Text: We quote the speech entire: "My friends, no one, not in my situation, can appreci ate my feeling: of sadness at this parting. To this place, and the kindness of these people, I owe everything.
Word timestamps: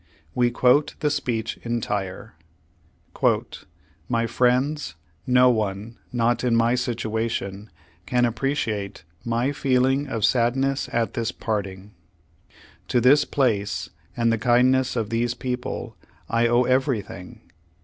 We 0.33 0.49
quote 0.49 0.95
the 0.99 1.11
speech 1.11 1.57
entire: 1.57 2.33
"My 4.09 4.25
friends, 4.25 4.95
no 5.27 5.51
one, 5.51 5.99
not 6.11 6.43
in 6.43 6.55
my 6.55 6.73
situation, 6.73 7.69
can 8.07 8.23
appreci 8.23 8.73
ate 8.73 9.03
my 9.23 9.51
feeling: 9.51 10.07
of 10.07 10.25
sadness 10.25 10.89
at 10.91 11.13
this 11.13 11.31
parting. 11.31 11.93
To 12.87 12.99
this 12.99 13.25
place, 13.25 13.91
and 14.17 14.33
the 14.33 14.39
kindness 14.39 14.95
of 14.95 15.11
these 15.11 15.35
people, 15.35 15.95
I 16.27 16.47
owe 16.47 16.63
everything. 16.63 17.51